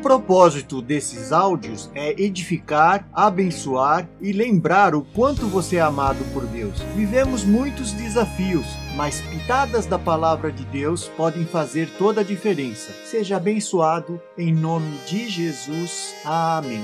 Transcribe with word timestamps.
propósito 0.00 0.82
desses 0.82 1.32
áudios 1.32 1.90
é 1.94 2.20
edificar, 2.20 3.08
abençoar 3.12 4.08
e 4.20 4.32
lembrar 4.32 4.94
o 4.94 5.02
quanto 5.02 5.46
você 5.46 5.76
é 5.76 5.80
amado 5.80 6.24
por 6.32 6.44
Deus. 6.46 6.80
Vivemos 6.96 7.44
muitos 7.44 7.92
desafios, 7.92 8.66
mas 8.96 9.20
pitadas 9.20 9.86
da 9.86 9.98
palavra 9.98 10.50
de 10.50 10.64
Deus 10.64 11.08
podem 11.16 11.44
fazer 11.44 11.88
toda 11.98 12.22
a 12.22 12.24
diferença. 12.24 12.92
Seja 13.04 13.36
abençoado 13.36 14.20
em 14.36 14.52
nome 14.52 14.98
de 15.06 15.28
Jesus. 15.28 16.14
Amém. 16.24 16.82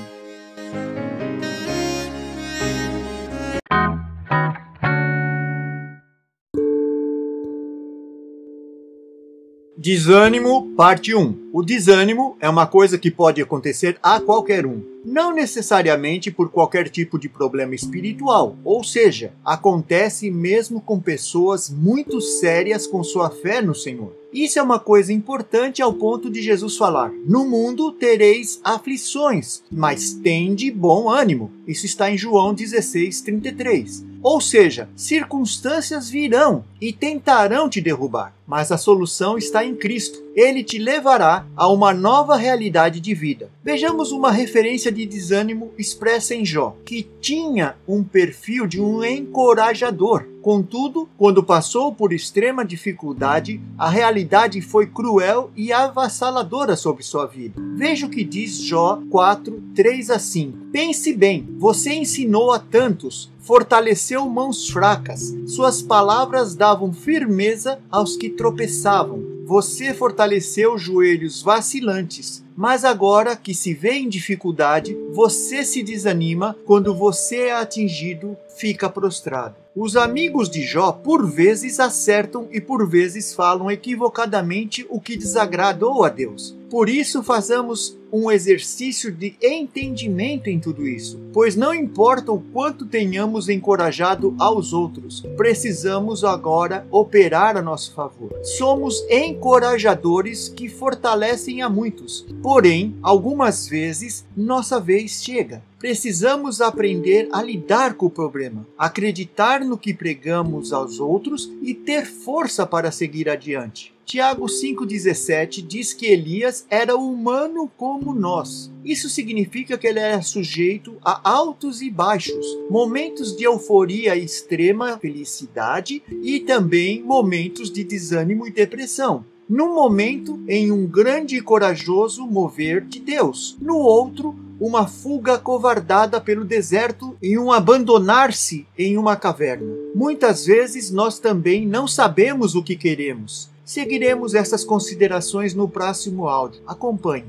Desânimo, 9.78 10.72
parte 10.74 11.14
1. 11.14 11.50
O 11.52 11.62
desânimo 11.62 12.34
é 12.40 12.48
uma 12.48 12.66
coisa 12.66 12.96
que 12.96 13.10
pode 13.10 13.42
acontecer 13.42 13.98
a 14.02 14.18
qualquer 14.18 14.64
um, 14.64 14.82
não 15.06 15.32
necessariamente 15.32 16.32
por 16.32 16.50
qualquer 16.50 16.88
tipo 16.88 17.16
de 17.16 17.28
problema 17.28 17.76
espiritual, 17.76 18.56
ou 18.64 18.82
seja, 18.82 19.32
acontece 19.44 20.28
mesmo 20.32 20.80
com 20.80 20.98
pessoas 20.98 21.70
muito 21.70 22.20
sérias 22.20 22.88
com 22.88 23.04
sua 23.04 23.30
fé 23.30 23.62
no 23.62 23.72
Senhor. 23.74 24.12
Isso 24.32 24.58
é 24.58 24.62
uma 24.62 24.80
coisa 24.80 25.12
importante 25.12 25.80
ao 25.80 25.94
ponto 25.94 26.28
de 26.28 26.42
Jesus 26.42 26.76
falar: 26.76 27.12
No 27.24 27.46
mundo 27.46 27.92
tereis 27.92 28.60
aflições, 28.64 29.62
mas 29.70 30.12
tende 30.12 30.70
bom 30.72 31.08
ânimo. 31.08 31.52
Isso 31.66 31.86
está 31.86 32.10
em 32.10 32.18
João 32.18 32.52
16, 32.52 33.20
33. 33.20 34.04
Ou 34.22 34.40
seja, 34.40 34.88
circunstâncias 34.96 36.10
virão 36.10 36.64
e 36.80 36.92
tentarão 36.92 37.68
te 37.68 37.80
derrubar, 37.80 38.34
mas 38.44 38.72
a 38.72 38.76
solução 38.76 39.38
está 39.38 39.64
em 39.64 39.74
Cristo. 39.74 40.25
Ele 40.36 40.62
te 40.62 40.76
levará 40.76 41.46
a 41.56 41.66
uma 41.66 41.94
nova 41.94 42.36
realidade 42.36 43.00
de 43.00 43.14
vida. 43.14 43.50
Vejamos 43.64 44.12
uma 44.12 44.30
referência 44.30 44.92
de 44.92 45.06
desânimo 45.06 45.72
expressa 45.78 46.34
em 46.34 46.44
Jó, 46.44 46.76
que 46.84 47.08
tinha 47.22 47.74
um 47.88 48.04
perfil 48.04 48.66
de 48.66 48.78
um 48.78 49.02
encorajador. 49.02 50.26
Contudo, 50.42 51.08
quando 51.16 51.42
passou 51.42 51.92
por 51.92 52.12
extrema 52.12 52.66
dificuldade, 52.66 53.60
a 53.78 53.88
realidade 53.88 54.60
foi 54.60 54.86
cruel 54.86 55.50
e 55.56 55.72
avassaladora 55.72 56.76
sobre 56.76 57.02
sua 57.02 57.24
vida. 57.26 57.58
Veja 57.74 58.06
o 58.06 58.10
que 58.10 58.22
diz 58.22 58.58
Jó 58.58 59.00
4, 59.10 59.62
3 59.74 60.10
a 60.10 60.18
5. 60.18 60.58
Pense 60.70 61.14
bem, 61.14 61.48
você 61.58 61.94
ensinou 61.94 62.52
a 62.52 62.58
tantos, 62.58 63.32
fortaleceu 63.40 64.28
mãos 64.28 64.68
fracas, 64.68 65.34
suas 65.46 65.80
palavras 65.80 66.54
davam 66.54 66.92
firmeza 66.92 67.80
aos 67.90 68.16
que 68.16 68.28
tropeçavam. 68.28 69.35
Você 69.46 69.94
fortaleceu 69.94 70.76
joelhos 70.76 71.40
vacilantes, 71.40 72.44
mas 72.56 72.84
agora 72.84 73.36
que 73.36 73.54
se 73.54 73.72
vê 73.72 73.92
em 73.92 74.08
dificuldade, 74.08 74.98
você 75.12 75.64
se 75.64 75.84
desanima 75.84 76.56
quando 76.64 76.92
você 76.92 77.42
é 77.42 77.52
atingido, 77.52 78.36
fica 78.56 78.90
prostrado. 78.90 79.54
Os 79.72 79.96
amigos 79.96 80.50
de 80.50 80.62
Jó 80.62 80.90
por 80.90 81.24
vezes 81.24 81.78
acertam 81.78 82.48
e 82.50 82.60
por 82.60 82.90
vezes 82.90 83.34
falam 83.34 83.70
equivocadamente 83.70 84.84
o 84.90 85.00
que 85.00 85.16
desagradou 85.16 86.02
a 86.02 86.08
Deus. 86.08 86.55
Por 86.70 86.88
isso, 86.88 87.22
façamos 87.22 87.96
um 88.12 88.30
exercício 88.30 89.12
de 89.12 89.36
entendimento 89.40 90.48
em 90.48 90.58
tudo 90.58 90.86
isso, 90.86 91.20
pois 91.32 91.54
não 91.54 91.74
importa 91.74 92.32
o 92.32 92.40
quanto 92.40 92.86
tenhamos 92.86 93.48
encorajado 93.48 94.34
aos 94.38 94.72
outros, 94.72 95.22
precisamos 95.36 96.24
agora 96.24 96.86
operar 96.90 97.56
a 97.56 97.62
nosso 97.62 97.94
favor. 97.94 98.32
Somos 98.42 99.04
encorajadores 99.08 100.48
que 100.48 100.68
fortalecem 100.68 101.62
a 101.62 101.68
muitos, 101.68 102.26
porém, 102.42 102.96
algumas 103.00 103.68
vezes 103.68 104.26
nossa 104.36 104.80
vez 104.80 105.22
chega. 105.22 105.62
Precisamos 105.78 106.60
aprender 106.60 107.28
a 107.32 107.42
lidar 107.42 107.94
com 107.94 108.06
o 108.06 108.10
problema, 108.10 108.66
acreditar 108.76 109.60
no 109.60 109.78
que 109.78 109.94
pregamos 109.94 110.72
aos 110.72 110.98
outros 110.98 111.52
e 111.62 111.74
ter 111.74 112.06
força 112.06 112.66
para 112.66 112.90
seguir 112.90 113.28
adiante. 113.28 113.95
Tiago 114.06 114.46
5,17 114.46 115.66
diz 115.66 115.92
que 115.92 116.06
Elias 116.06 116.64
era 116.70 116.96
humano 116.96 117.68
como 117.76 118.14
nós. 118.14 118.70
Isso 118.84 119.10
significa 119.10 119.76
que 119.76 119.84
ele 119.84 119.98
era 119.98 120.22
sujeito 120.22 120.96
a 121.04 121.28
altos 121.28 121.82
e 121.82 121.90
baixos, 121.90 122.46
momentos 122.70 123.36
de 123.36 123.42
euforia 123.42 124.14
e 124.14 124.24
extrema 124.24 124.96
felicidade 124.96 126.04
e 126.22 126.38
também 126.38 127.02
momentos 127.02 127.68
de 127.68 127.82
desânimo 127.82 128.46
e 128.46 128.52
depressão 128.52 129.24
num 129.48 129.74
momento 129.74 130.40
em 130.48 130.72
um 130.72 130.86
grande 130.86 131.36
e 131.36 131.40
corajoso 131.40 132.26
mover 132.26 132.84
de 132.84 132.98
Deus, 132.98 133.56
no 133.60 133.76
outro, 133.76 134.34
uma 134.58 134.88
fuga 134.88 135.38
covardada 135.38 136.20
pelo 136.20 136.44
deserto 136.44 137.16
e 137.22 137.38
um 137.38 137.52
abandonar-se 137.52 138.66
em 138.76 138.96
uma 138.96 139.14
caverna. 139.14 139.72
Muitas 139.94 140.46
vezes 140.46 140.90
nós 140.90 141.18
também 141.20 141.66
não 141.66 141.86
sabemos 141.86 142.56
o 142.56 142.62
que 142.62 142.74
queremos. 142.74 143.54
Seguiremos 143.66 144.32
essas 144.32 144.64
considerações 144.64 145.52
no 145.52 145.68
próximo 145.68 146.28
áudio. 146.28 146.62
Acompanhe. 146.64 147.24